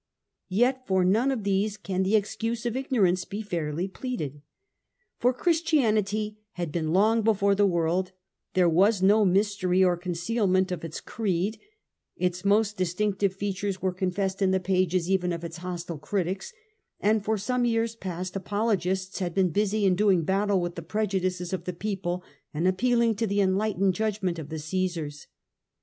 [0.49, 4.41] Yet for none of these can the ex cuse of ignorance be fairly pleaded.
[5.19, 8.11] For Christianity had been long before the world;
[8.55, 11.59] there was no mystery or concealment of its creed;
[12.15, 16.51] its most distinctive features were confessed in the pages even of its hostile critics,
[16.99, 21.53] and for some years past Apologists had been busy in doing battle with the prejudices
[21.53, 22.23] of the people,
[22.55, 25.27] and ap pealing to the enlightened judgment of the Caesars.